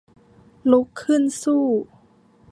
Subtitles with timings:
[0.71, 1.65] ลุกขึ้นสู้